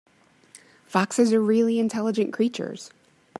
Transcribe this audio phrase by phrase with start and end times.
[0.87, 2.89] Foxes are really intelligent creatures.